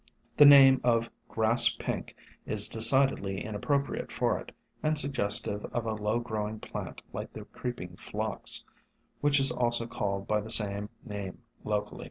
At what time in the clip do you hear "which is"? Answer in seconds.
9.19-9.51